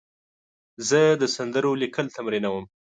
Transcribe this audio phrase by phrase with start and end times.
[0.89, 2.65] زه د سندرو لیکل تمرینوم.